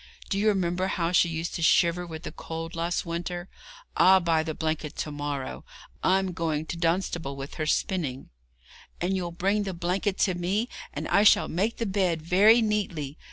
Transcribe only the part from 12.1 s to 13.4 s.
very neatly.